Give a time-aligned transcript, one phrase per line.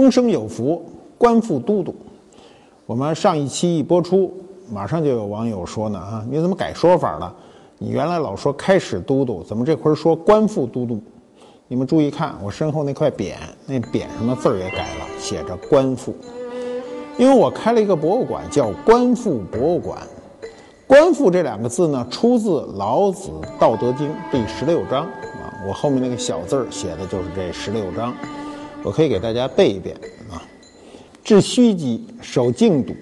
[0.00, 0.82] 终生有福，
[1.18, 1.94] 官复都督。
[2.86, 4.32] 我们上一期一播出，
[4.72, 7.30] 马上就有网友说呢啊，你怎么改说法了？
[7.76, 10.98] 你原来老说开始都督，怎么这回说官复都督？
[11.68, 13.34] 你们注意看我身后那块匾，
[13.66, 16.14] 那匾上的字儿也改了，写着官复。
[17.18, 19.98] 因为我开了一个博物馆，叫官复博物馆。
[20.86, 23.28] 官复这两个字呢，出自老子
[23.58, 25.52] 《道德经》第十六章啊。
[25.68, 28.14] 我后面那个小字儿写的就是这十六章。
[28.82, 29.94] 我可以给大家背一遍
[30.30, 30.40] 啊：
[31.22, 32.94] 致虚极，守静笃，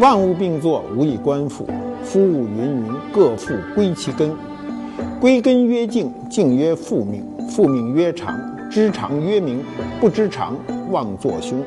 [0.00, 1.66] 万物并作，无以观复。
[2.02, 4.32] 夫物芸芸，各复归其根。
[5.20, 8.38] 归根曰静，静曰复命，复命曰长，
[8.70, 9.62] 知常曰明，
[10.00, 10.56] 不知常，
[10.90, 11.62] 妄作凶。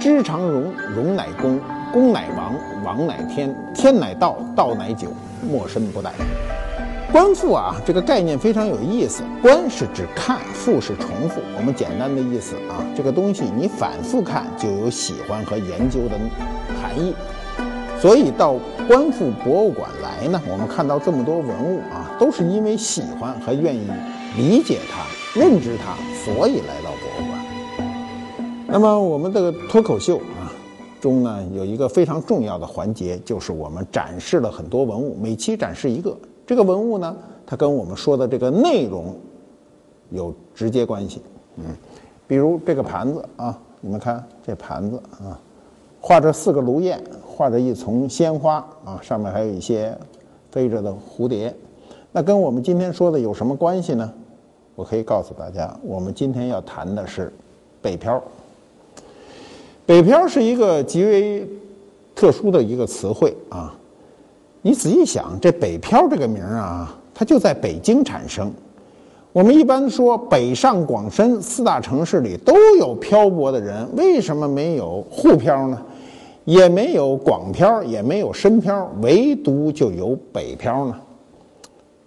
[0.00, 1.58] 知常容，容乃公，
[1.92, 5.08] 公乃王，王乃天，天乃道，道乃久，
[5.50, 6.10] 莫身不殆。
[7.12, 9.22] 观复啊，这个概念非常有意思。
[9.40, 11.40] 观是指看，复是重复。
[11.56, 16.18] 我们简单的意思啊，这个东西你反复看就有喜欢和研究的
[16.80, 17.14] 含义。
[18.00, 23.86] 所以到观复博物馆来呢，我们看到这么多文物啊，都是因为喜欢和愿意
[24.36, 25.06] 理解它、
[25.40, 28.66] 认知它，所以来到博物馆。
[28.66, 30.52] 那么我们的脱口秀啊
[31.00, 36.14] 中呢，有一个非常重要的环节，就是我们展示了很多文物，每期展示一个。
[36.46, 39.16] 这个文物呢，它跟我们说的这个内容
[40.10, 41.20] 有直接关系。
[41.56, 41.64] 嗯，
[42.28, 45.36] 比如这个盘子啊，你们看这盘子啊，
[46.00, 49.96] 画着四个炉焰，画着一丛鲜花啊，上面还有一些
[50.52, 51.52] 飞着的蝴蝶。
[52.12, 54.12] 那跟我们今天说的有什么关系呢？
[54.76, 57.32] 我可以告诉大家，我们今天要谈的是
[57.82, 58.22] 北漂。
[59.84, 61.48] 北漂是一个极为
[62.14, 63.74] 特殊的一个词汇啊。
[64.66, 68.52] 你仔细想，这北漂这个名儿啊，它就在北京产生。
[69.32, 75.80] 我们一般说北上广深四大城市里都有漂泊的人，为什么没有沪漂呢？
[76.44, 80.96] 也没有广漂，也没有深漂，唯独就有北漂呢？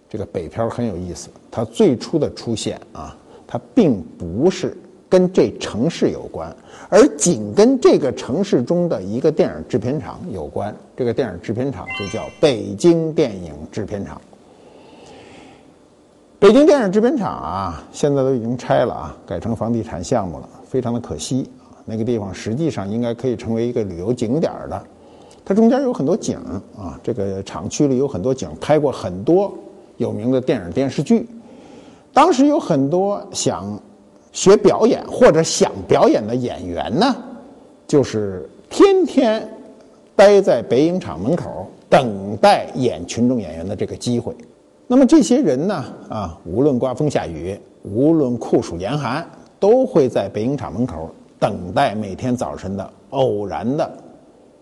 [0.10, 3.16] 这个北漂很有意思，它最初的出现啊，
[3.48, 4.78] 它并不是。
[5.10, 6.56] 跟这城市有关，
[6.88, 10.74] 而紧跟这个城市中的一个电影制片厂有关。
[10.96, 14.22] 这个电影制片厂就叫北京电影制片厂。
[16.38, 21.82] 北京电影制片厂啊，现在都已经拆了啊，改成房地产项目了，非常的可惜啊。
[21.86, 24.82] 那个地方实际上应该可以成为一个旅游景点的，
[25.44, 26.38] 它中间有很多景
[26.78, 29.52] 啊，这个厂区里有很多景，拍过很多
[29.98, 31.28] 有名的电影电视剧。
[32.14, 33.78] 当时有很多想。
[34.32, 37.16] 学表演或者想表演的演员呢，
[37.88, 39.48] 就是天天
[40.16, 44.36] 待在北影厂门口等待演群众演员的这个机会。
[44.88, 49.26] 那么这些人呢，啊，无论刮风下雨，无论酷暑严寒，
[49.60, 53.92] 都会在北影厂门口等待每天早晨的偶然的，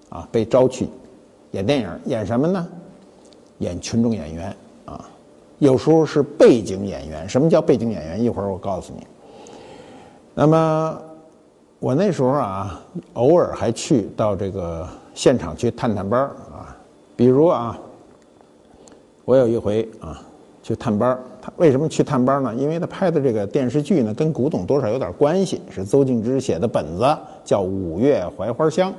[0.09, 0.88] 啊，被招去
[1.51, 1.89] 演电影。
[2.06, 2.67] 演什么呢？
[3.59, 5.09] 演群众演员啊，
[5.59, 7.27] 有时候是背景演员。
[7.27, 8.22] 什么叫背景演员？
[8.22, 9.07] 一会儿我告诉你。
[10.39, 11.01] 那么，
[11.79, 12.79] 我那时候啊，
[13.13, 16.77] 偶尔还去到这个现场去探探班啊。
[17.15, 17.75] 比如啊，
[19.25, 20.21] 我有一回啊
[20.61, 22.53] 去探班他为什么去探班呢？
[22.53, 28.91] 因为他拍的这个电视剧呢，跟古董多少有点关系，是邹静之写的本子，叫《五月槐花香》。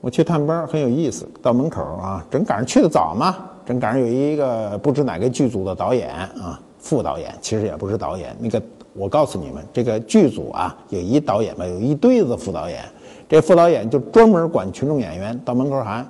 [0.00, 8.62] 我去探班很有意思，到门口啊，正赶上去的早嘛，正赶上有一个不知哪个剧组的导演啊，副导演，其实也不是导演，那个。
[8.92, 12.84] 我告诉你们，这个剧组啊，有一导演吧，有一堆子副导演。
[13.28, 16.06] 这副导演就专门管群众演员，到门口喊，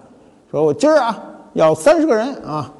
[0.50, 1.22] 说我今儿啊
[1.52, 2.72] 要三十个人啊，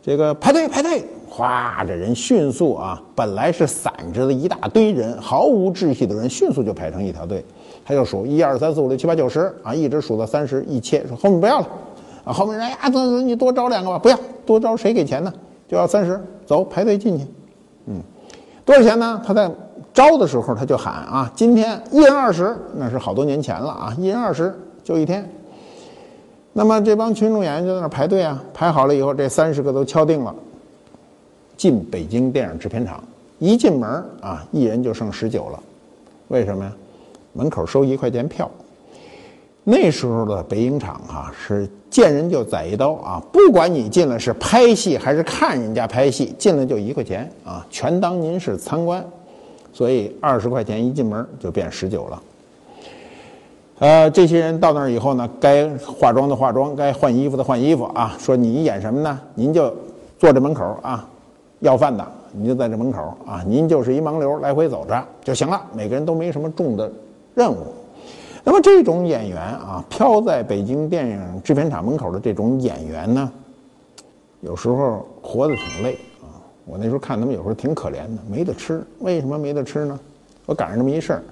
[0.00, 1.04] 这个排队排队。
[1.30, 7.44] 哗，这人迅速啊，本来是散着的一大堆人，毫无秩序的人，迅速就排成一条队。
[7.84, 11.68] 他就数一二三四五六七八九十啊，一直数到三十，一切说后面不要了
[12.24, 15.32] 啊，后面人呀，走走，你多招两个吧，不要多招谁给钱呢？
[15.68, 17.26] 就要三十，走排队进去，
[18.68, 19.18] 多少钱呢？
[19.26, 19.50] 他在
[19.94, 24.54] 招的时候他就喊啊，今天一人二十，那是好多年前了啊，一人二十
[24.84, 25.26] 就一天。
[26.52, 30.34] 那么这帮群众演员就在那排队啊，排好了以后，这三十个都敲定了，
[31.56, 33.02] 进北京电影制片厂。
[33.38, 33.88] 一进门
[34.20, 35.58] 啊，一人就剩十九了，
[36.28, 36.70] 为什么呀？
[37.32, 38.50] 门口收一块钱票。
[39.70, 49.04] 那时候的北影厂啊是见人就宰一刀啊，不管你进来是拍戏还是看人家拍戏，进来就一块钱啊，全当您是参观。
[49.70, 52.22] 所以二十块钱一进门就变十九了。
[53.80, 58.16] 呃，这些人到那儿以后呢，该化妆的化妆，该换衣服的换衣服啊。
[58.18, 59.20] 说你演什么呢？
[59.34, 59.70] 您就
[60.18, 61.06] 坐这门口啊，
[61.60, 65.60] 要饭的，你就在这门口啊，您就是一盲流来回走着就行了。
[65.74, 66.90] 每个人都没什么重的
[67.34, 67.66] 任务。
[68.48, 73.30] 那么这种演员啊，飘在北京电影制片厂门口的这种演员呢，
[74.40, 76.32] 有时候活得挺累啊。
[76.64, 78.82] 我那时候看他们有时候挺可怜的，没得吃。
[79.00, 80.00] 为什么没得吃呢？
[80.46, 81.22] 我赶上这么一事儿。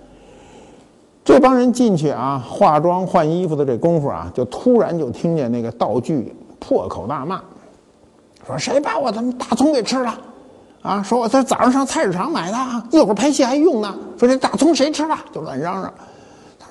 [1.24, 7.40] 这帮人进去啊，化妆换衣服的这功夫啊，就突然就听见那个道具破口大骂，
[8.46, 10.14] 说谁把我他妈大葱给吃了？
[10.82, 12.58] 啊，说我这早上上菜市场买的，
[12.90, 13.96] 一会儿拍戏还用呢。
[14.18, 15.18] 说这大葱谁吃了？
[15.32, 15.94] 就乱嚷嚷。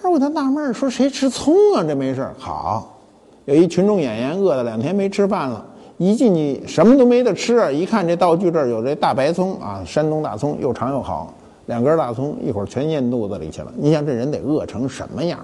[0.09, 1.83] 我就纳闷说谁吃葱啊？
[1.83, 2.97] 这没事好，
[3.45, 5.65] 有一群众演员饿了两天没吃饭了，
[5.97, 11.33] 一进去什么都没得吃，一看这道具这儿有这大白葱啊，山东大葱又长又好。
[11.67, 13.73] 两根大葱，一会儿全咽肚子里去了。
[13.75, 15.39] 你想这人得饿成什么样？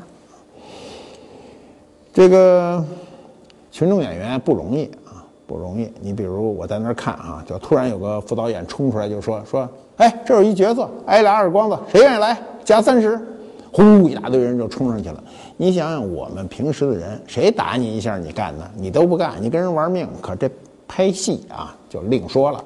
[2.13, 2.83] 这个
[3.71, 5.91] 群众演员不容易啊，不容易。
[5.99, 9.67] 你比如我在那儿看啊，就突然有个副导演冲出来就说说
[9.97, 12.37] ：“哎，这有一角色，挨俩耳光子，谁愿意来？
[12.63, 13.19] 加三十。”
[13.71, 15.23] 呼，一大堆人就冲上去了。
[15.57, 18.69] 你想想，我们平时的人，谁打你一下你干呢？
[18.75, 20.07] 你都不干，你跟人玩命。
[20.21, 20.49] 可这
[20.87, 22.63] 拍戏啊，就另说了，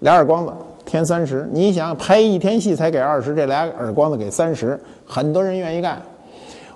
[0.00, 0.52] 俩耳光子。
[0.84, 6.02] 添三十，你想拍一天戏才给二十，这俩耳光子给三十，很多人愿意干。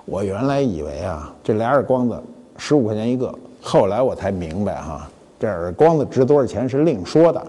[0.05, 2.17] 我原来以为啊，这俩耳光子
[2.55, 7.47] 十五块钱一个，后来我才明白哈，这耳光子值多少钱是另说的。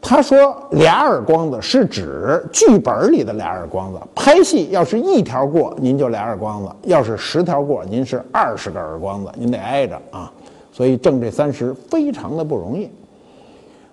[0.00, 10.32] 他说俩耳光子是指剧本里的俩耳光子，拍戏要是一条过，您就俩耳光子；要是十条过，您是二十个耳光子，您得挨着啊。
[10.72, 12.88] 所以挣这三十非常的不容易。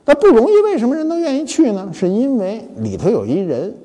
[0.05, 1.89] 那不容易，为什么人都愿意去呢？
[1.91, 3.75] 是因为里头有一人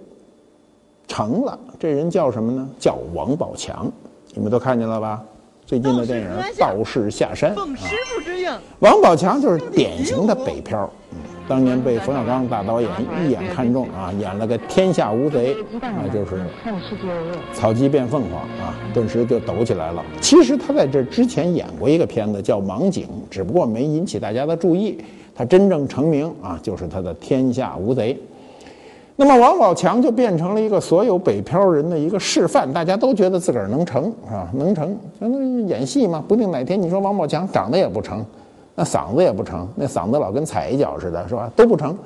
[1.09, 2.69] 成了，这人叫什么呢？
[2.79, 3.91] 叫王宝强，
[4.35, 5.23] 你们都看见了吧？
[5.65, 6.27] 最近的电影
[6.59, 8.51] 《道士下山》奉师傅之命，
[8.81, 11.19] 王宝强就是典型的北漂，嗯，
[11.51, 12.89] 当年被冯小刚大导演
[13.25, 16.41] 一眼看中啊，演了个《天下无贼》，那就是
[17.53, 20.01] 草鸡变凤凰啊，顿时就抖起来了。
[20.21, 24.97] 其实他在这之前演过一个片子叫《盲井》，只不过没引起大家的注意。
[25.35, 28.15] 他真正成名啊，就是他的《天下无贼》。
[29.17, 34.49] 那么王宝强就变成了一个所有北漂人的一个示范，大家都觉得自个儿能成，是吧？
[34.55, 35.29] 能成，那
[35.67, 38.25] 演戏嘛，不定哪天你说王宝强长得也不成，
[38.75, 41.51] 那嗓子也不成，那嗓子老跟踩一脚似的，是吧？
[41.55, 41.97] 都不成。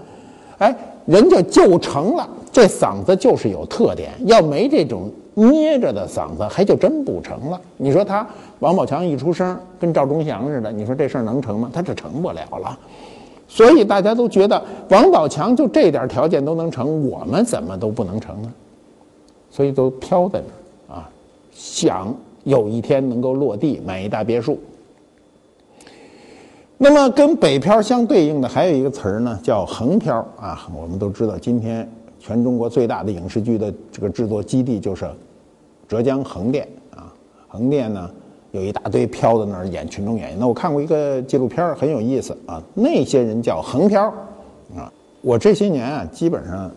[0.58, 0.74] 哎，
[1.04, 7.60] 人家就成了，这嗓子就是有特点，要没这种捏着的嗓子，还就真不成了。
[7.76, 8.26] 你说他
[8.60, 11.70] 王宝强一出声跟赵忠祥似的，你说这事儿能成吗？
[11.72, 12.78] 他是成不了了。
[13.48, 18.52] 所以大家都觉得王宝强就这点条件都能成，我们怎么都不能成呢？
[19.50, 20.40] 所以都飘在
[20.88, 21.10] 那儿啊，
[21.52, 22.14] 想
[22.44, 24.58] 有一天能够落地买一大别墅。
[26.84, 30.68] 那么跟北漂相对应的还有一个词儿呢，叫横漂啊。
[30.76, 31.90] 我们都知道，今天
[32.20, 35.08] 全中国最大的影视剧的这个制作基地就是
[35.88, 37.10] 浙江横店啊，
[37.48, 38.10] 横店呢。
[38.50, 40.38] 有一大堆漂在那儿演群众演员。
[40.38, 42.62] 那我看过一个纪录片很有意思啊。
[42.74, 44.04] 那些人叫横漂
[44.76, 44.92] 啊。
[45.22, 46.70] 我这些年啊，基本上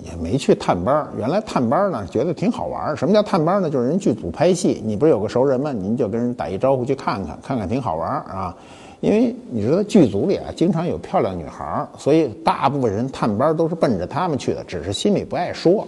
[0.00, 3.70] 也没去探班原来探班呢，觉得挺好玩什么叫探班呢？
[3.70, 5.72] 就是人剧组拍戏，你不是有个熟人吗？
[5.72, 8.54] 您就跟人打一招呼去看看，看看挺好玩啊。
[9.02, 15.86] 因为你知道剧组里啊，经常有漂亮女孩儿所以大部分人探班都是奔着他们去的，只是心里不爱说。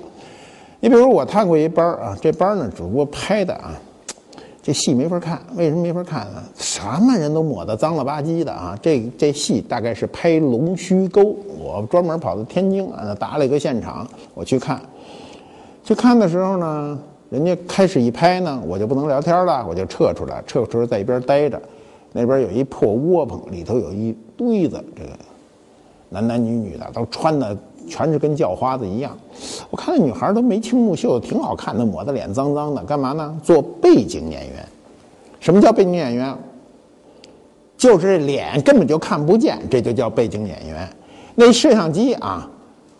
[0.80, 3.72] 你比如我探过一班儿啊，这班儿呢，只不过拍的啊。
[4.60, 6.42] 这戏没法看，为什么没法看呢？
[6.56, 8.76] 什么人都抹得脏了吧唧的啊！
[8.82, 14.80] 这这戏大概是拍龙须沟，我专门跑到天津啊，搭了一个现场，我去看。
[15.84, 21.60] 去看的时候呢，人家开始一拍呢，我就不能聊天了，我就撤出来，撤出来在一边待着。
[22.14, 25.10] 那边有一破窝棚，里头有一堆子，这个
[26.08, 27.54] 男男女女的都穿的。
[27.86, 29.14] 全是跟叫花子一样，
[29.68, 33.38] 我看那女孩都眉清目秀，挺好看的，抹的脸脏脏的，干嘛呢？
[33.42, 34.66] 做背景演员。
[35.38, 36.34] 什么叫背景演员？
[37.76, 40.88] 就是脸根本就看不见，这就叫背景演员。
[41.34, 42.50] 那摄像机啊，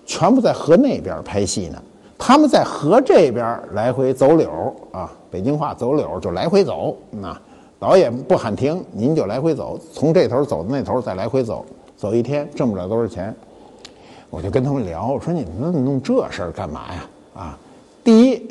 [0.05, 1.83] 全部在河那边拍戏呢，
[2.19, 4.51] 他们在河这边来回走柳
[4.93, 6.95] 啊，北京话走柳就来回走。
[7.11, 7.35] 那
[7.79, 11.65] 导演不喊停，您就来回走，从这头走到那头，再来回走，
[11.97, 13.35] 走一天挣不了多少钱。
[14.31, 17.07] 我就跟他们聊，我说你们弄这事儿干嘛呀？
[17.35, 17.59] 啊，
[18.03, 18.43] 第一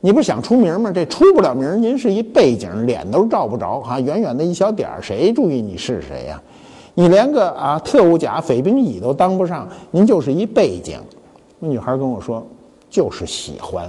[0.00, 0.90] 你不是想出名吗？
[0.92, 6.42] 这出不了名，您是一背景，脸都照不着哈，远远的一小点儿，谁注意你是谁呀？
[6.94, 10.98] 你连个啊特务甲、匪兵乙都当不上，您就是一背景。
[11.58, 12.44] 那女孩跟我说，
[12.88, 13.88] 就是喜欢，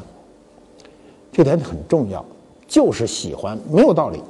[1.32, 2.24] 这点很重要，
[2.68, 4.22] 就是喜欢，没有道理。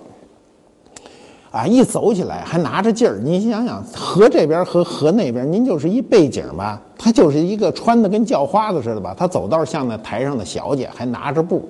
[1.51, 6.79] 啊，一走起来还拿着劲儿，你想想，河这边和河那边，您就是一背景吧？
[6.96, 9.15] 他就是一个穿的跟叫花子似的吧？
[9.18, 11.68] 他走道像那台上的小姐，还拿着布，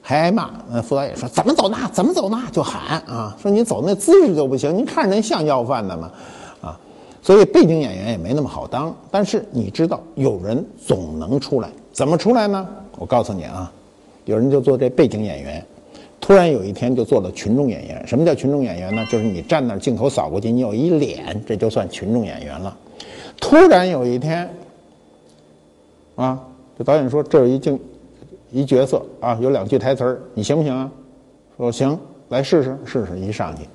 [0.00, 0.48] 还挨骂。
[0.70, 1.76] 那副导演说：“怎么走呢？
[1.92, 6.10] 怎么走呢？”就喊啊，说你走那姿势就不行，您看人像要饭的吗？
[6.62, 6.80] 啊，
[7.20, 8.94] 所以背景演员也没那么好当。
[9.10, 12.66] 但是你知道，有人总能出来，怎么出来呢？
[12.96, 13.70] 我告诉你啊，
[14.24, 15.66] 有人就做这背景演员。
[16.24, 18.02] 突然有一天就做了群众演员。
[18.06, 19.04] 什么叫群众演员呢？
[19.12, 22.74] 就是你站那儿，镜头扫过去，你有一脸，这就算群众演员了。
[23.38, 24.48] 突然有一天，
[26.14, 26.42] 啊，
[26.78, 27.78] 这导演说这有一镜，
[28.50, 30.90] 一角色啊，有两句台词儿，你行不行啊？
[31.58, 31.98] 说行，
[32.30, 33.20] 来试试试试。
[33.20, 33.68] 一上去，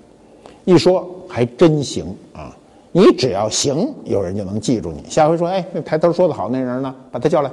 [0.66, 2.04] 一说还真行
[2.34, 2.58] 啊！
[2.92, 5.08] 你只要行，有人就能记住你。
[5.08, 6.96] 下回说，哎，那台词说的好，那人呢？
[7.12, 7.52] 把他叫来，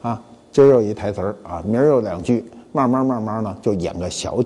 [0.00, 2.42] 啊，今儿有一台词儿啊，明儿有两句。
[2.78, 4.38] 慢慢慢慢呢，就演个小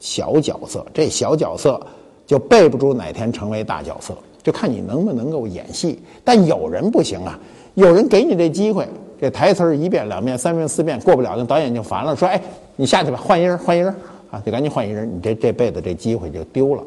[0.00, 1.80] 小角色，这小角色
[2.26, 4.12] 就备不住哪天成为大角色，
[4.42, 6.02] 就看你能不能够演戏。
[6.24, 7.38] 但有人不行啊，
[7.74, 8.88] 有人给你这机会，
[9.20, 12.42] 这台词一遍两遍三遍四遍过不了，那导演就烦了，说：“哎，
[12.74, 13.94] 你下去吧，换一人，换一人
[14.32, 16.82] 啊，就赶紧换一人，你这这辈子这机会就丢了。”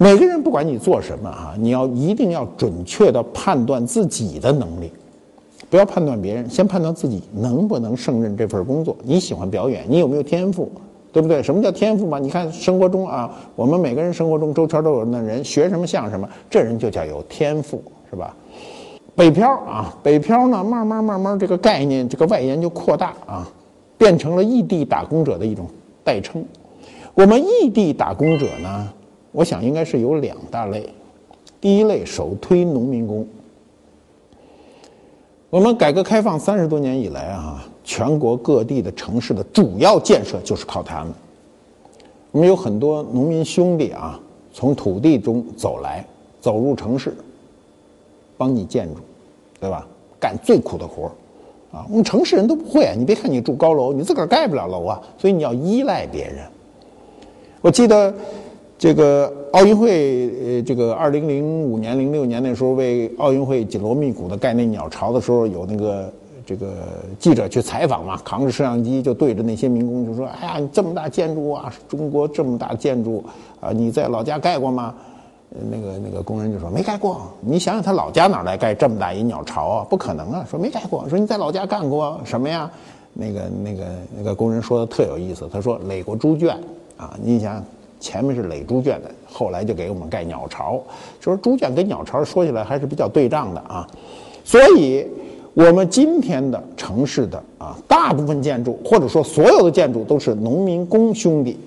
[0.00, 4.92] 每个人不管你做什么啊，你要一定要准确的判断自己的能力。
[5.70, 8.96] 不要判断别人，先判断自己能不能胜任这份工作。
[9.02, 10.70] 你喜欢表演，你有没有天赋，
[11.12, 11.42] 对不对？
[11.42, 12.18] 什么叫天赋嘛？
[12.18, 18.34] 你看生活中啊，我们每个人生活中周圈都有那人，学什么像什么，这人就叫有天赋，是吧？
[19.14, 23.46] 北漂啊，北漂呢，慢慢慢慢这个概念，这个外延就扩大啊，
[23.98, 25.66] 变成了异地打工者的一种
[26.02, 26.42] 代称。
[27.14, 28.88] 我们异地打工者呢，
[29.32, 30.88] 我想应该是有两大类，
[31.60, 33.26] 第一类首推农民工。
[35.50, 41.12] 我们改革开放三十多年以来啊，全国各地的城市的主要建设就是靠他们。
[42.32, 44.20] 我们有很多农民兄弟啊，
[44.52, 46.04] 从土地中走来，
[46.38, 47.16] 走入城市，
[48.36, 49.00] 帮你建筑，
[49.58, 49.86] 对吧？
[50.20, 52.92] 干最苦的活儿，啊，我们城市人都不会啊。
[52.94, 56.44] 你别看你住高楼，你自个儿盖不了楼啊，所以你要依赖别人。
[57.62, 58.14] 我记得。
[58.78, 66.12] 这个奥运会，呃，这个二零零五年、零六年那时候为奥运会紧锣密鼓的盖那鸟巢的时候，有那个
[66.46, 66.74] 这个
[67.18, 73.24] 记者去采访嘛，扛着摄像机就对着那些民工就说：“哎呀，你这么大建筑啊，中国这么大建筑
[73.60, 74.94] 啊，你在老家盖过吗？”
[75.50, 79.86] 那个那个工人就说：“没盖过。”你想想他老家哪来盖这么大一鸟巢啊？
[79.90, 80.46] 不可能啊！
[80.48, 81.08] 说没盖过。
[81.08, 82.70] 说你在老家干过什么呀？
[83.12, 83.84] 那个那个
[84.18, 86.56] 那个工人说的特有意思，他说垒过猪圈
[86.96, 87.18] 啊。
[87.20, 87.64] 你想想。
[88.00, 90.80] 前面是垒猪圈的，后来就给我们盖鸟巢。
[91.20, 93.86] 就是猪圈跟鸟巢说起来还是比较对仗的啊。
[94.44, 95.06] 所以，
[95.54, 101.58] 我们今天的城市的啊，大部分建筑或者说所有的建筑都是农民工兄弟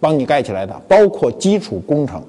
[0.00, 2.22] 帮你盖起来的，包括基础工程。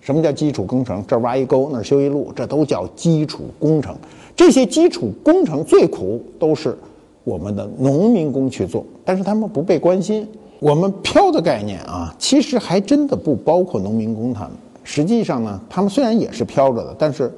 [0.00, 1.04] 什么叫基础工程？
[1.06, 3.94] 这挖一沟，那修一路，这都叫基础工程。
[4.34, 6.76] 这些基础工程最苦，都是
[7.24, 10.26] 我们的农民工去做，但是他们不被关心。
[10.60, 14.52] 我们漂的概念啊，其实还真的不包括农民工他们。
[14.82, 17.32] 实际上呢，他们虽然也是漂着的，但是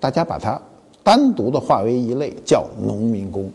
[0.00, 0.60] 大家把它
[1.02, 3.50] 单独的划为一类，叫农民工。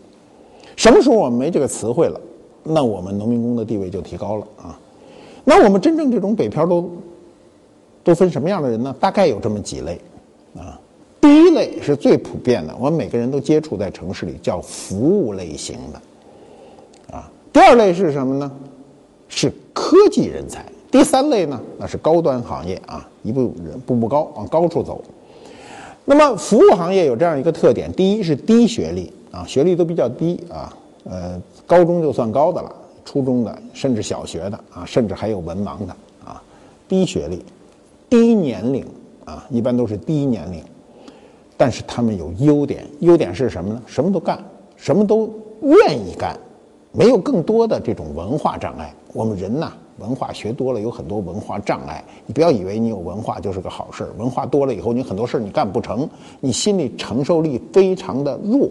[0.76, 2.22] 什么时候我们没这个词汇了，
[2.64, 4.80] 那我们农民工的地位就提高了啊。
[5.44, 6.90] 那我们真正这种北漂都
[8.04, 8.96] 都分什么样的人呢？
[9.00, 10.00] 大概有这么几类
[10.56, 10.80] 啊。
[11.20, 17.30] 第一类是最普遍的，我们每个人都接触在城市里，叫服务类型的啊。
[17.52, 18.52] 第二类是什么呢？
[19.30, 25.02] 是科技人才，第三类呢，那是高端行业啊，一步人步步高，往高处走。
[26.04, 35.96] 那么服务行业有这样一个特点：第一是低学历啊，学历都比较低啊，呃，高中就算高的了，初中的甚至小学的啊，甚至还有文盲的
[36.26, 36.42] 啊，
[36.88, 37.46] 低学历、
[38.10, 38.84] 低年龄
[39.26, 40.64] 啊，一般都是低年龄，
[41.56, 43.82] 但是他们有优点，优点是什么呢？
[43.86, 44.44] 什么都干，
[44.76, 45.32] 什么都
[45.62, 46.36] 愿意干。
[46.92, 52.04] 没有更多的这种文化障碍，我们人呐，文化学多了有很多文化障碍。
[52.26, 58.70] 你不要以为你有文化就是个好事儿，文化多了以后，你很多事儿你干不成，你心理承受力非常的弱。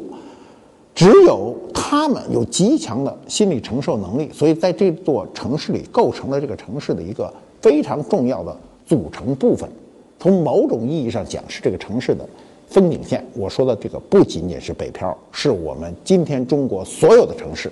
[0.94, 7.32] 只有他们有极强的心理承受能力，所以在这座城市里构成了这个城市的一个
[7.62, 9.70] 非常重要的组成部分。
[10.18, 12.28] 从某种意义上讲，是这个城市的
[12.66, 13.24] 风景线。
[13.34, 17.70] 我说的这个不仅仅是北漂，是我们今天中国所有的城市。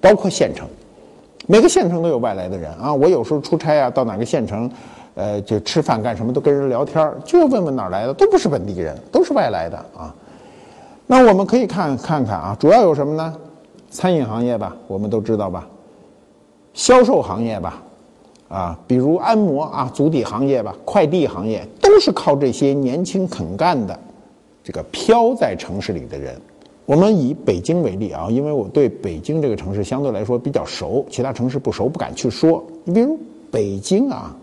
[0.00, 0.66] 包括县城，
[1.46, 2.94] 每个县城都有外来的人啊。
[2.94, 4.70] 我有时候出差啊，到哪个县城，
[5.14, 10.14] 呃，就吃饭干什么都跟人聊天，就要问问哪儿来的，都不是本地人，都是外来的啊。
[11.06, 13.36] 那我们可以看看看啊，主要有什么呢？
[13.90, 15.66] 餐饮行业吧，我们都知道吧。
[16.72, 17.82] 销售行业吧，
[18.48, 23.98] 啊，比如按摩啊，足底行业吧，快递行业，都是靠这些年轻肯干的，
[24.62, 26.40] 这个飘在城市里的人。
[26.90, 32.60] 我们以北京为例啊，因为我对北京这个城市相对来说比较熟，其他城市不熟，不敢去说。
[32.82, 33.16] 你比如
[33.48, 34.36] 北京啊，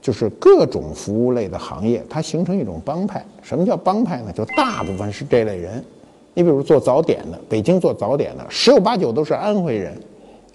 [0.00, 3.22] 就是各种服务类的行业，它形成一种帮派。
[3.42, 4.32] 什么叫帮派呢？
[4.32, 5.84] 就大部分是这类人。
[6.32, 9.92] 你比如做早点的，北京做早点的，十有八九都是安徽人，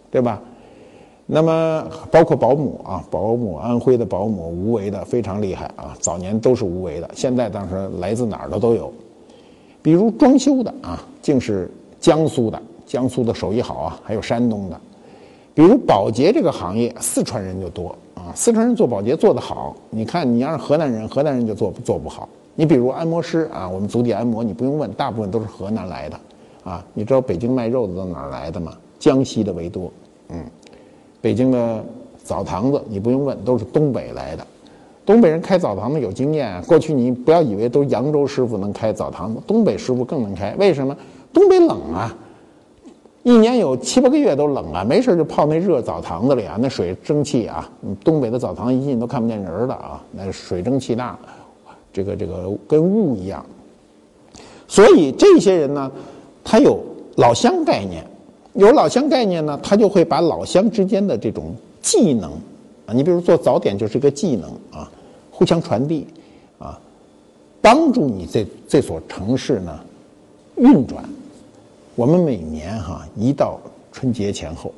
[0.10, 0.42] 对吧？
[1.28, 8.92] 那么包括保姆啊，保姆安徽的保姆，无为的非常厉害啊，早年都是无为的，现在当时来自哪儿的都有。
[9.88, 14.78] 比如装修的啊，竟是江苏的，江苏的手艺好啊，还有山东的。
[15.56, 19.74] 比如保洁这个行业，四川人就多啊，四川人做保洁做得好。
[19.90, 22.28] 你看你要是河南人，河南人就做做不好。
[22.54, 26.20] 你比如按摩师啊，我们足底按摩，你不用问，大部分都是河南来的，
[26.66, 28.74] 啊，你知道北京卖肉的都哪儿来的吗？
[29.00, 29.90] 江西的为多，
[30.28, 30.44] 嗯，
[31.22, 31.82] 北京的
[32.26, 34.46] 澡堂子你不用问，都是东北来的，
[35.08, 36.62] 东北人开澡堂子有经验。
[36.64, 40.54] 过去你不要以为都扬州师傅能开澡堂子，东北师傅更能开。
[40.60, 40.96] 为什么？
[41.32, 42.14] 东北冷啊，
[43.24, 47.70] 一年有七八个月都冷啊，没事就泡那热澡堂子里啊，那水蒸气啊，
[48.04, 51.18] 东北的澡堂一进都看不见人了啊，那水蒸气大。
[51.94, 53.44] 这个这个跟雾一样，
[54.68, 55.92] 所以这些人呢，
[56.44, 56.80] 他有
[57.16, 58.06] 老乡概念，
[58.54, 62.32] 有老乡概念呢，他就会把老乡之间的这种技能
[62.86, 64.88] 啊，你比如做早点就是一个技能啊，
[65.38, 66.08] 互相传递
[66.58, 66.80] 啊，
[67.62, 69.80] 帮助你这这所城市呢
[70.56, 71.08] 运转。
[71.94, 73.60] 我们每年哈一到
[73.92, 74.74] 春节前后，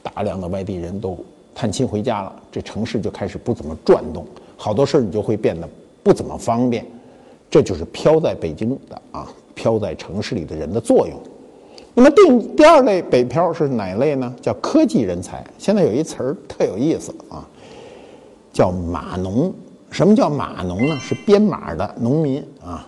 [0.00, 1.18] 大量的外地人都
[1.56, 4.24] 探亲回家了，这城市就开始不怎么转动，
[4.56, 5.68] 好多事儿你就会变得。
[6.04, 6.86] 不怎么方便，
[7.50, 9.26] 这就是飘在北京的啊，
[9.56, 11.18] 飘在城市里的人的作用。
[11.94, 14.32] 那么第第二类北漂是哪类呢？
[14.40, 15.44] 叫科技人才。
[15.58, 17.44] 现在有一词儿特有意思啊，
[18.52, 19.52] 叫码农。
[19.90, 20.96] 什么叫码农呢？
[21.00, 22.86] 是编码的农民啊。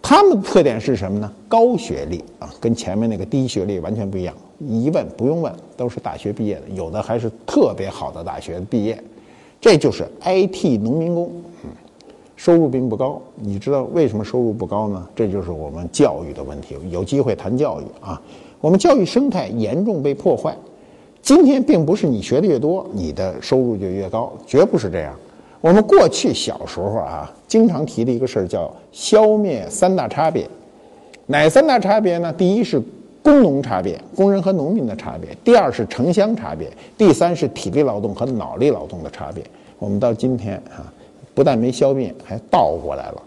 [0.00, 1.32] 他们的特点是什么呢？
[1.48, 4.34] 高学历啊，跟前面那个低学历完全不一样。
[4.58, 9.02] 一问不用问，都是大学毕业的，有的还是特别好的大学毕业。
[9.60, 11.30] 这就是 IT 农民工。
[11.64, 11.70] 嗯。
[12.34, 15.06] 收入并不高，你知道为什么收入不高呢？
[15.14, 16.76] 这就是我们教育的问题。
[16.90, 18.20] 有机会谈教育啊，
[18.60, 20.56] 我们教育生态严重被破坏。
[21.20, 25.14] 今天并不是你学的越多，你的收入就越高，绝不是这样。
[25.62, 30.46] 我们过去小时候啊，经常提的一个事儿叫消灭三大差别。
[31.26, 32.32] 哪三大差别呢？
[32.32, 32.82] 第一是
[33.22, 39.42] 工农差别，工人和农民的差别；第二是城乡差别；第三是体力劳动和脑力劳动的差别。
[39.78, 40.92] 我们到今天啊。
[41.34, 43.22] 不但没消灭，还倒过来了。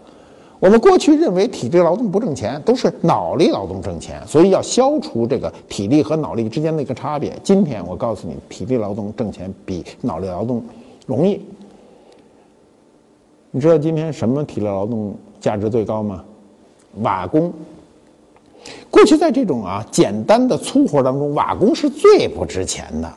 [0.60, 7.32] 我们过去认为体力劳动不挣钱，都是脑力劳动挣钱，所以要消除这个体力和脑力之间的一个差别。
[7.42, 10.62] 今天我告诉你，体力劳动挣钱比脑力劳动
[11.04, 11.40] 容易。
[13.56, 16.22] 你知道今天什么体力劳动价值最高吗？
[17.00, 17.50] 瓦工。
[18.90, 23.10] 过去在这种啊简单的粗活当中，瓦工是最不值钱的。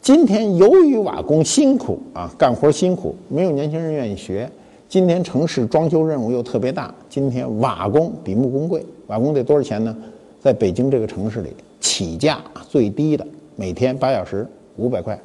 [0.00, 4.50] 今天由于瓦工辛苦啊，干活辛苦，没有年轻人愿意学。
[4.88, 8.82] 今天城市装修任务又特别大，今天瓦工比木工贵。
[9.08, 9.94] 瓦工得多少钱呢？
[10.40, 11.50] 在北京这个城市里，
[11.80, 13.26] 起价最低的
[13.56, 15.20] 每天八小时五百块，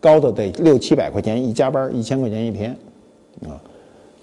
[0.00, 2.76] 高的得六七百块钱一加班，一千块钱一天
[3.44, 3.54] 啊。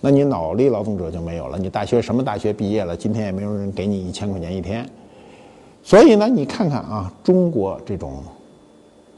[0.02, 2.96] 那你脑力劳动者就没有了，你大学什么大学毕业了？
[2.96, 4.88] 今天也没有人给你一千块钱一天。
[5.84, 8.14] 所以呢，你看看啊，中国这种。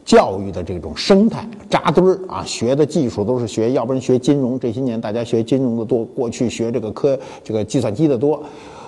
[0.06, 4.60] 教育的这种生态扎堆儿啊，学的技术都是学，要不然学金融。
[4.60, 8.42] 这些年大家学金融的多，过去学这个科这个计算机的多，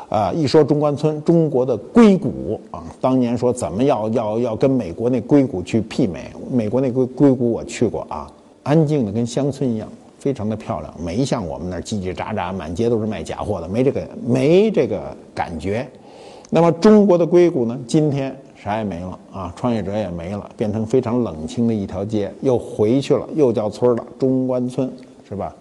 [0.10, 8.27] 啊，一说中关村，中国的硅谷啊，当年说怎么要要要跟美国那硅谷去媲美，美国那硅硅谷我去过啊，
[8.63, 9.88] 安静的跟乡村一样，
[10.21, 15.86] 非常的漂亮，没像我们那儿叽叽喳喳，满街都是卖假货的，没这个没这个感觉。
[16.51, 18.34] 那么中国的硅谷呢，今天。
[18.63, 24.88] 啥也没了啊，创业者也没了，变成非常冷清的一条街，又回去了，又叫村了，中关村
[25.27, 25.55] 是吧？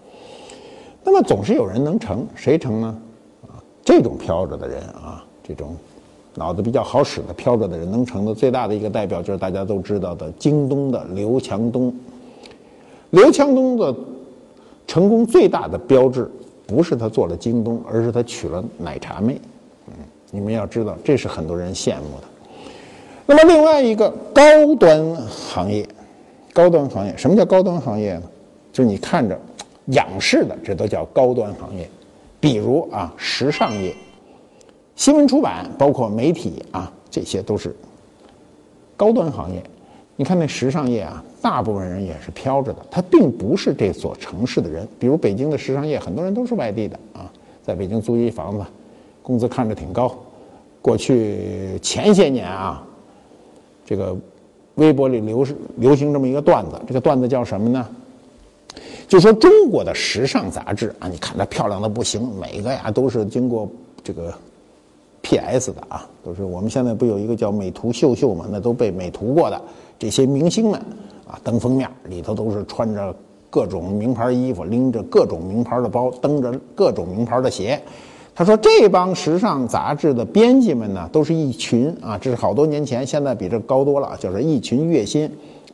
[1.03, 3.01] 那么总是有人能成，谁成呢？
[3.47, 5.75] 啊，这种飘着的人啊，这种
[6.35, 11.91] 脑子比较好使的飘着的人能成的最大的一个代表就是大家都知道的京东的刘强东。
[13.09, 13.95] 刘强东的
[14.91, 16.29] 成功最大的标志
[16.67, 19.39] 不是他做了京东，而是他娶了奶茶妹。
[19.87, 19.93] 嗯，
[20.31, 22.27] 你们要知道，这是很多人羡慕的。
[23.25, 25.87] 那么另外一个高端行业，
[26.51, 28.23] 高端行业，什么叫高端行业呢？
[28.73, 29.39] 就是你看着
[29.85, 31.89] 仰视的，这都叫高端行业。
[32.41, 33.95] 比如啊，时尚业、
[34.97, 37.73] 新闻出版，包括媒体啊，这些都是
[38.97, 39.63] 高端行业。
[40.21, 44.87] 你看那时尚业啊，大部分人也是飘着的，他并不是这所城市的人。
[44.99, 47.25] 比如北京的时尚业，很多人都是外地的啊，
[47.63, 48.63] 在北京租一房子，
[49.23, 50.15] 工资看着挺高。
[50.79, 52.85] 过去前些年啊，
[53.83, 54.15] 这个
[54.75, 55.43] 微博里流
[55.77, 57.87] 流行这么一个段子，这个段子叫什么呢？
[59.07, 63.67] 就说中国的时尚杂志啊，你看它漂亮的不行，每个呀都是经过
[64.03, 64.31] 这个。
[65.23, 65.71] P.S.
[65.71, 68.47] 的啊，都是我们现在不有一个叫美图秀秀嘛？
[68.51, 69.61] 那都被美图过的
[70.01, 70.81] 这些明星们
[71.27, 73.15] 啊，登封面里头都是穿着
[73.51, 77.79] 各种名牌衣服，拎着各种名牌的包，蹬着各种名牌的鞋。
[78.33, 85.31] 他说这帮时尚杂志的编辑们呢，都是一群啊，这是好多年前，现在比这高多了，就是一群月薪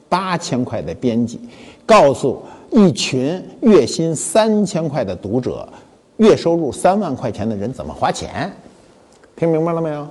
[0.10, 1.40] 八千块的编辑，
[1.86, 5.66] 告诉一群月薪三千块的读者，
[6.18, 8.52] 月收入三万块钱的人怎么花钱。
[9.38, 10.06] 听明白了没有？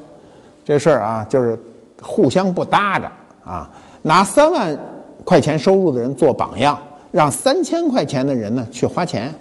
[0.65, 1.59] 这事儿啊，就是
[2.01, 3.13] 互相不搭着
[3.45, 3.71] 啊，
[4.07, 4.79] 拿三万
[5.25, 6.79] 块钱收入的人做榜样，
[7.11, 9.35] 让三千块钱的人呢去花钱，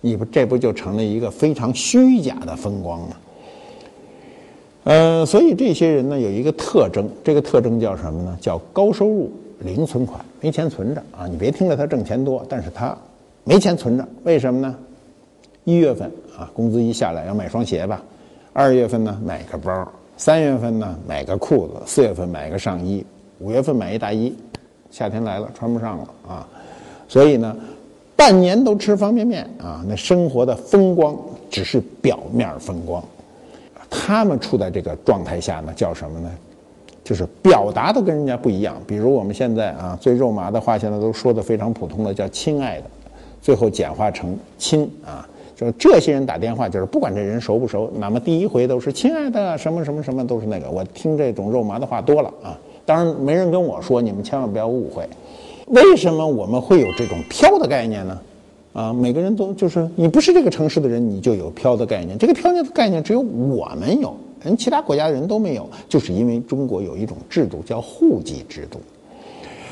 [0.00, 3.16] 你不这不就成了一个非常虚假的风光吗？
[4.82, 8.36] 呃，所以这些人呢有一个特征，这个特征叫什么呢？
[8.40, 11.28] 叫高收入零存款，没钱存着啊！
[11.28, 12.98] 你别听着他挣钱多，但是他
[13.44, 14.74] 没钱存着，为什么呢？
[15.62, 18.02] 一月份啊，工资一下来要买双鞋吧。
[18.52, 19.86] 二月份呢，买个包；
[20.16, 23.00] 三月份呢，买个裤子；四月份买个上衣；
[23.42, 24.32] 五月份买一大衣。
[24.90, 26.46] 夏天来了，穿不上了啊！
[27.08, 27.56] 所以呢，
[28.14, 31.16] 半年都吃方便面啊，那生活的风光
[31.50, 33.02] 只是表面风光。
[33.88, 36.30] 他们处在这个状态下呢，叫什么呢？
[37.02, 38.76] 就是表达的跟人家不一样。
[38.86, 42.84] 比如我们现在啊，最肉麻的话，现在都说的非常普通的，叫“亲爱的”，
[43.40, 45.26] 最后简化成“亲”啊。
[45.56, 50.70] 就这些人打电话，就是不管这人熟不熟，那么第一回都是亲爱的什么什么什么，都是那个。
[50.70, 55.08] 我听这种肉麻的话多了啊，当然没人跟我说，你们千万不要误会。
[55.66, 58.18] 为什么我们会有这种飘的概念呢？
[58.72, 62.18] 啊，每个人都就是你不是这个城市的人，你就有飘的概念。
[62.18, 68.80] 这个飘的概念只有我们有，人其他国家的人都没有，就是因为中国有一种制度叫户籍制度。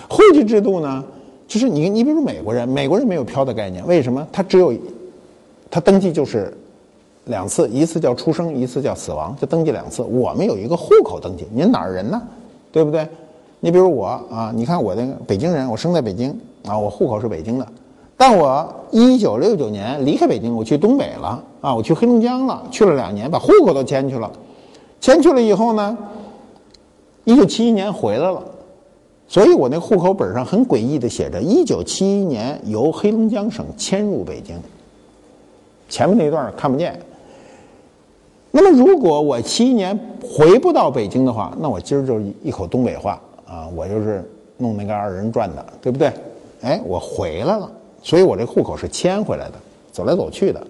[0.08, 1.04] 户籍制度呢，
[1.48, 4.26] 就是你你比如说美国人，美国人没有飘的概念，为什么？
[4.32, 4.74] 他只有。
[5.72, 6.52] 他登记就是
[7.26, 10.02] 两次，一次叫出生，一次叫死亡，就登记两次。
[10.02, 12.20] 我们有一个户口登记，您哪儿人呢？
[12.72, 13.08] 对不对？
[13.60, 16.30] 你比如我啊，你看我那个北京人，我生在北京
[16.66, 17.66] 啊，我户口是北京的。
[18.16, 24.30] 但我一九六九年离开北京，我去东北了啊，我去黑龙江了，去了两年，把户口都迁去了。
[25.00, 25.96] 迁去了以后呢，
[27.24, 28.42] 一九七一年回来了，
[29.26, 34.56] 所以我那户口本上很诡异的写着：一九七一年由黑龙江省迁入北京。
[35.88, 36.98] 前面那段看不见。
[38.52, 46.10] 那么，如果我七年回不到北京的话，那我今儿就一口东北话啊，我就是弄那个二人转的，对不对？
[46.62, 47.70] 哎，我回来了，
[48.02, 49.54] 所以我这户口是迁回来的，
[49.92, 50.60] 走来走去的。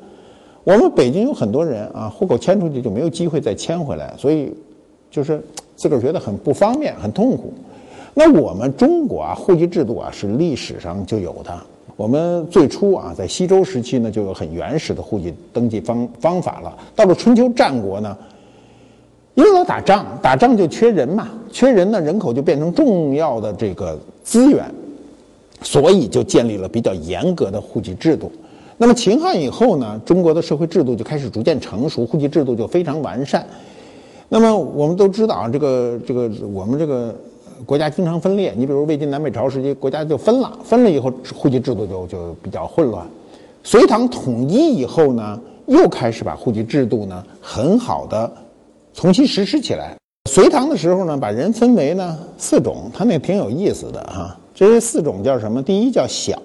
[0.62, 4.52] 我们北京有很多人啊，户口迁出去就没有机会再迁回来，所以
[5.10, 5.42] 就是
[5.74, 7.52] 自个儿觉得很不方便，很痛苦。
[8.12, 11.58] 那我们中国啊，户籍制度啊，是历史上就有的。
[12.00, 16.74] 我们最初啊，在西周时期呢，就有很原始的户籍登记方方法了。
[16.96, 18.16] 到了春秋战国呢，
[19.34, 24.64] 因为老打仗，打仗就缺人嘛，缺人呢，人口就变成重要的这个资源，
[25.60, 28.32] 所以就建立了比较严格的户籍制度。
[28.78, 33.46] 那么秦汉以后呢，中国的社会制度就开始逐渐成熟，户籍制度就非常完善。
[34.30, 37.14] 那么我们都知道啊，这个这个我们这个。
[37.66, 43.06] 国家经常分裂，你比如魏晋南北朝时期，国家就分了，分了以后户籍制度就就比较混乱。
[43.62, 48.30] 隋唐统一以后呢，又开始把户籍制度呢很好的
[48.94, 49.94] 重新实施起来。
[50.30, 54.36] 隋唐的时候呢，把人分为呢四种，他那挺有意思的哈。
[54.54, 55.62] 这四种叫什么？
[55.62, 56.38] 第一叫小，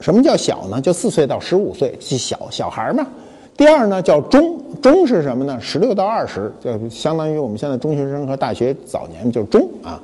[0.00, 0.80] 什么叫小呢？
[0.80, 3.06] 就四岁到十五岁是小小孩嘛。
[3.56, 5.58] 第二呢叫中，中是什么呢？
[5.60, 10.00] 十六到二十，就相当于我们现在中学生和大学早年就中啊。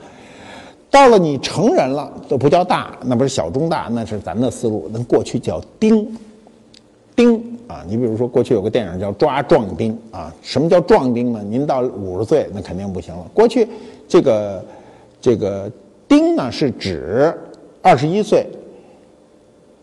[0.95, 4.89] 到了你成人了都不叫大，那不是小中大，那是咱的思路。
[4.93, 6.07] 那过去叫丁，
[7.17, 7.35] 丁
[7.67, 11.43] 啊，你比如说过去有个电影叫《抓壮丁》啊，什么叫壮丁呢？
[11.51, 13.27] 您到五十岁那肯定不行了。
[13.35, 13.67] 过去
[14.07, 14.65] 这个
[15.21, 15.69] 这个
[16.07, 17.37] 丁呢是指
[17.83, 18.47] 二十一岁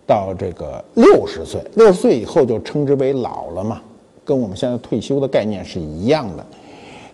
[0.08, 3.82] 到这个六十岁，六十岁以后就称之为老了嘛，
[4.24, 6.46] 跟我们现在退休的概念是一样的。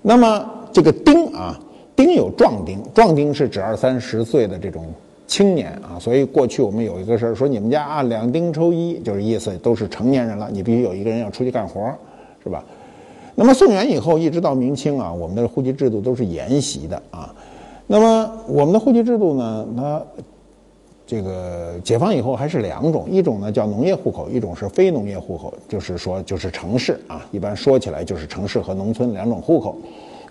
[0.03, 1.59] 那么这个丁啊。
[1.97, 4.85] 丁有壮丁，壮丁是指二三十岁的这种
[5.25, 5.97] 青年啊。
[5.99, 11.91] 所以过去我们有一个事儿说，你们家啊两丁抽一，就是意思都是成年人了，你必须有一个人要出去干活，
[12.43, 12.63] 是吧？
[13.33, 17.33] 那么宋元以后一直到明清啊，我们的户籍制度都是沿袭的啊。
[17.87, 20.01] 那么我们的户籍制度呢，它
[21.07, 29.75] 这个解放以后还是两种，一种呢叫农业户口，一种是非农业户口，就是说就是城市啊，一般说起来就是城市和农村两种户口。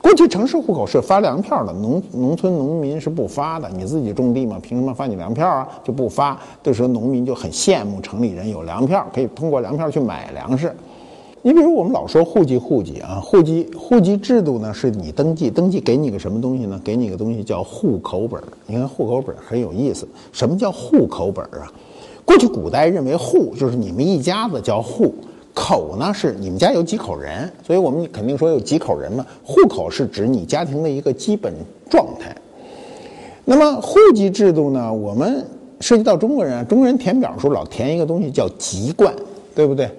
[0.00, 3.68] 过去城市户口是发粮票的，农农村农民是不发的。
[3.70, 5.68] 你自己种地嘛，凭什么发你粮票啊？
[5.82, 6.38] 就不发。
[6.62, 10.74] 这时候农民就很羡慕城里人有粮票，可以通过粮票去买粮食。
[11.42, 16.80] 你比如我们老说户籍，户籍啊，户籍户籍制度呢，是你登记，登记给你个什么东西呢？
[16.84, 18.40] 给你个东西叫户口本。
[18.66, 21.70] 你看户口本很有意思，什么叫户口本啊？
[22.24, 25.14] 过去古代认为户就是你们一家子叫户，
[25.56, 29.24] 口呢是你们家有几口人，所以我们肯定说有几口人嘛。
[29.42, 31.50] 户口是指你家庭的一个基本
[31.88, 32.36] 状态。
[33.46, 35.42] 那么户籍制度呢，我们
[35.80, 39.14] 涉及到中国人啊，中国人填表的时候老填一个东西叫籍贯，
[39.54, 39.90] 对不对？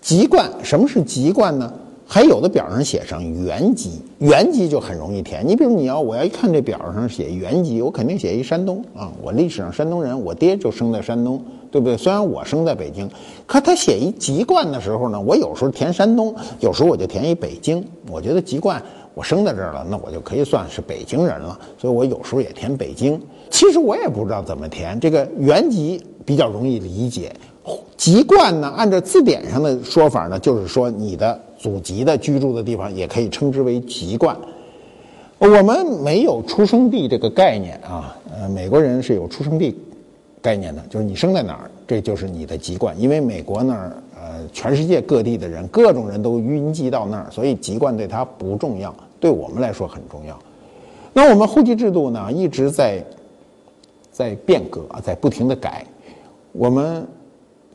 [0.00, 1.72] 籍贯，什么是籍贯呢？
[2.08, 5.46] 还有的表上写上原籍，原籍就很容易填。
[5.46, 11.96] 你比如你要我要一看这表上写原籍，我肯定写一山东啊，我历史上山东人，我爹就生在山东，对不对？
[11.96, 13.10] 虽然我生在北京，
[13.44, 17.84] 可他写一籍贯的时候呢，我有时候填山东，有时候我就填一北京。
[18.08, 18.80] 我觉得籍贯
[19.12, 23.20] 我生在这儿了，那我就可以算是北京人了，所以我有时候也填北京。
[23.50, 27.32] 其实我也不知道怎么填，这个原籍比较容易理解。
[27.96, 28.68] 籍贯呢？
[28.76, 34.36] 按照字典上的说法呢，就是说你的祖籍的居住的地方也可以称之为籍贯。
[35.38, 39.76] 我们没有出生地这个概念啊，呃，美国人是有出生地
[40.40, 42.98] 概念的，就是你生在哪儿，这就是你的籍贯。
[43.00, 50.38] 因为美国那儿，呃，全世界各地的人，各种人都云集到那儿，所以籍贯对他不重要，对我们来说很重要。
[51.12, 53.04] 那我们户籍制度呢，一直在
[54.12, 55.84] 在变革，在不停的改，
[56.56, 57.06] 我们。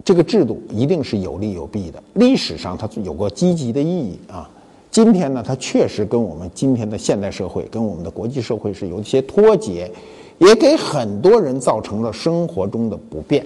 [0.03, 2.01] 这个制度一定是有利有弊的。
[2.15, 4.49] 历史上它有过积极的意义啊。
[4.89, 9.91] 今天呢，它确实跟我们今天的现代社会、跟我们的国际社会是有一些脱节，
[10.39, 13.45] 也给很多人造成了生活中的不便。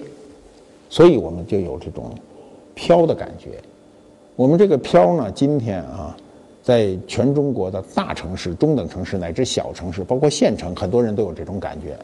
[0.88, 2.10] 所以我们就有这种
[2.72, 3.60] 飘的感觉。
[4.34, 6.16] 我们这个飘呢，今天啊，
[6.62, 11.98] 在全中国的大城市、中等城市乃至小城市，包括县城，很多人都有这种感觉。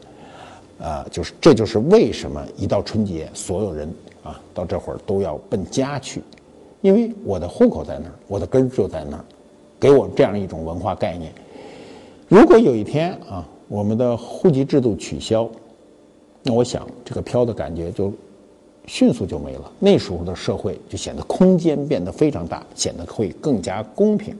[0.82, 3.88] 啊，就是这就是为什么一到春节，所有人。
[4.24, 6.22] 啊，到这会儿都要奔家去，
[6.80, 9.24] 因为我的户口在那儿，我的根儿就在那儿，
[9.80, 11.32] 给我这样一种文化概念。
[12.28, 15.50] 如果有一天啊，我们的户籍制度取消，
[16.44, 18.12] 那我想这个飘的感觉就
[18.86, 19.72] 迅速就没了。
[19.80, 24.36] 那时候的社会就显得空间变得非常大，显得会更加公平。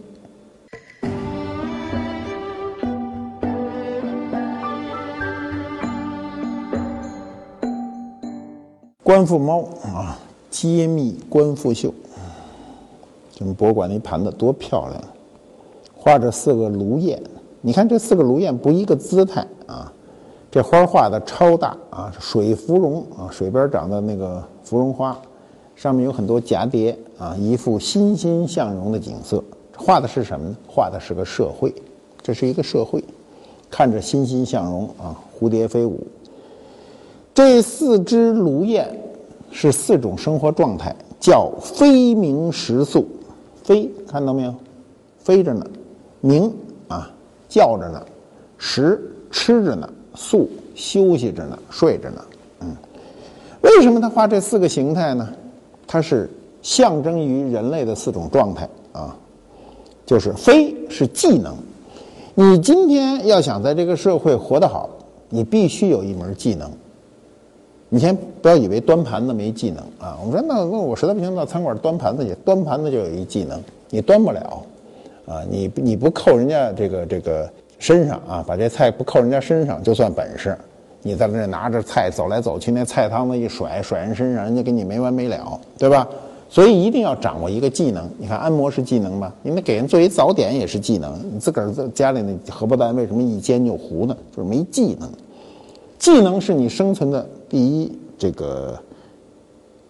[9.12, 10.18] 官复猫啊，
[10.50, 11.92] 揭秘官复绣。
[13.38, 15.04] 咱们博物馆那盘子多漂亮，
[15.94, 17.22] 画着四个炉燕。
[17.60, 19.92] 你看这四个炉燕不一个姿态啊，
[20.50, 25.14] 这花画的超大啊，水芙蓉啊，水边长的那个芙蓉花，
[25.76, 29.44] 上面有很多蛱蝶啊，一副欣欣向荣的景色。
[29.76, 30.56] 画的是什么呢？
[30.66, 31.74] 画的是个社会，
[32.22, 33.04] 这是一个社会，
[33.70, 36.00] 看着欣欣向荣啊，蝴蝶飞舞。
[37.34, 38.86] 这四只炉燕
[39.52, 43.06] 是四种生活状态，叫飞鸣食宿。
[43.62, 44.54] 飞看到没有？
[45.18, 45.64] 飞着呢。
[46.20, 46.52] 鸣
[46.88, 47.08] 啊，
[47.48, 48.04] 叫着呢。
[48.58, 49.88] 食吃着呢。
[50.14, 52.24] 宿休息着呢，睡着呢。
[52.60, 52.76] 嗯，
[53.60, 55.28] 为什么他画这四个形态呢？
[55.86, 56.28] 它是
[56.60, 59.16] 象征于人类的四种状态啊。
[60.04, 61.54] 就是飞是技能，
[62.34, 64.90] 你今天要想在这个社会活得好，
[65.28, 66.70] 你必须有一门技能。
[67.94, 70.18] 你先不要以为端盘子没技能啊！
[70.24, 74.62] 我说那那我实在不行到餐馆端盘子去，端盘子就有一技能，你端不了，
[75.26, 77.46] 啊，你你不扣人家这个这个
[77.78, 80.56] 身上啊，把这菜不扣人家身上就算本事。
[81.02, 86.08] 你在那拿着菜走来走去，那菜汤子一甩甩人身上，人家跟你没完没了，对吧？
[86.48, 88.08] 所以一定要掌握一个技能。
[88.16, 89.30] 你看按摩是技能吧？
[89.42, 91.14] 你那给人做一早点也是技能。
[91.30, 94.16] 你自个儿在家里那荷包蛋为什么一煎就糊呢？
[94.34, 95.10] 就是没技能。
[95.98, 98.80] 技能是你生存的第一这个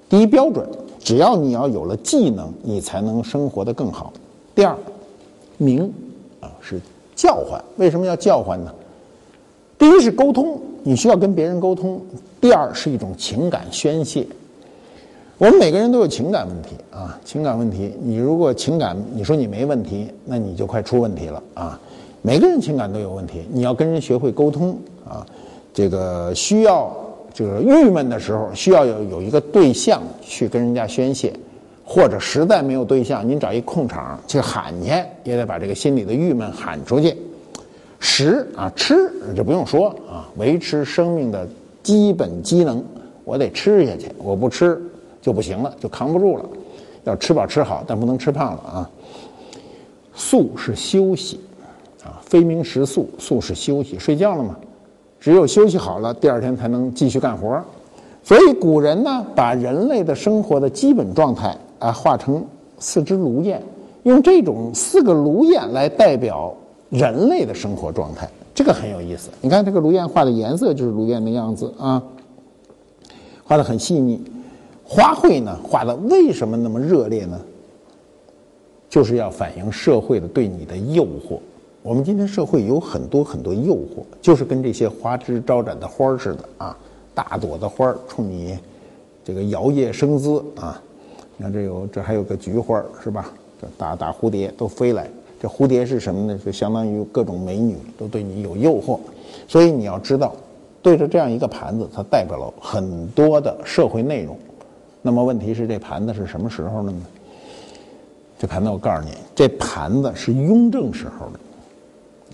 [0.08, 4.12] 第一标准，只要你要有了技能，你才能生活的更好。
[4.52, 4.76] 第二，
[5.58, 5.84] 鸣
[6.40, 6.80] 啊是
[7.14, 8.74] 叫唤，为什么要叫唤呢？
[9.78, 12.00] 第一是沟通，你需要跟别人沟通；
[12.40, 14.26] 第二是一种情感宣泄。
[15.38, 21.80] 我们每个人都有情感问题啊，情感问题，你如果情感你说你没问题，那你就快出问题了啊。
[22.22, 24.76] 每个人情感都有问题，你要跟人学会沟通
[25.08, 25.24] 啊。
[25.74, 26.94] 这个需要
[27.32, 31.32] 就是郁闷的时候，需要有有一个对象去跟人家宣泄，
[31.84, 34.90] 或者实在没有对象，您找一空场去喊去，
[35.24, 37.16] 也得把这个心里的郁闷喊出去。
[37.98, 41.48] 食啊，吃这不用说啊，维持生命的
[41.82, 42.84] 基本机能，
[43.24, 44.80] 我得吃下去，我不吃
[45.20, 46.44] 就不行了，就扛不住了。
[47.04, 48.90] 要吃饱吃好，但不能吃胖了啊。
[50.14, 51.40] 宿是休息
[52.04, 54.56] 啊，非名食宿，宿是休息，睡觉了嘛。
[55.22, 57.62] 只有休息好了，第二天才能继续干活。
[58.24, 62.44] 所以古人呢，把人类的生活的基本状态啊，画成
[62.80, 63.62] 四只炉燕，
[64.02, 66.52] 用这种四个炉燕来代表。
[66.90, 69.30] 人类的生活状态，这个很有意思。
[69.40, 72.02] 你看这个炉燕画的颜色就是炉燕的样子啊，
[73.44, 74.20] 画的很细腻。
[74.84, 77.40] 花卉呢，画的为什么那么热烈呢？
[78.90, 81.38] 就是要反映社会的对你的诱惑。
[81.82, 86.78] 我们今天社会有很多很多诱惑，就是跟这些花枝招展的花儿似的啊，
[87.12, 88.56] 大朵的花儿冲你
[89.24, 90.80] 这个摇曳生姿啊。
[91.36, 93.32] 你看这有这还有个菊花是吧？
[93.60, 95.10] 这大大蝴蝶都飞来。
[95.40, 96.38] 这蝴蝶是什么呢？
[96.38, 99.00] 就相当于各种美女都对你有诱惑，
[99.48, 100.32] 所以你要知道，
[100.82, 104.38] 对着这样一个盘子，它代表了很多的社会内容。
[105.02, 107.02] 那么问题是，这盘子是什么时候的呢？
[108.38, 111.40] 这盘子我告诉你，这盘子是雍正时候的，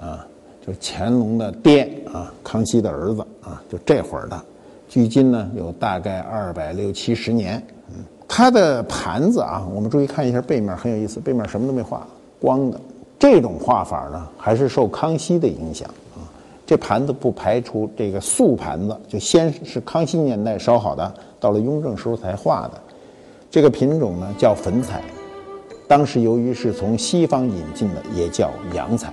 [0.01, 0.27] 啊，
[0.67, 4.41] 就乾隆的爹啊，康熙的儿子啊，就这会儿的，
[4.89, 7.63] 距今呢有大概二百六七十年。
[7.89, 12.07] 嗯，它的盘子啊，我们注意看一下背面，很有意思，背面什么都没画，
[12.41, 12.81] 光的。
[13.19, 16.23] 这种画法呢，还是受康熙的影响啊。
[16.65, 22.81] 这盘子不排除这个素盘子，就先是康熙年代烧好的，到了雍正时候才画的。
[23.51, 25.03] 这个品种呢叫粉彩，
[25.89, 29.13] 当时由于是从西方引进的，也叫洋彩。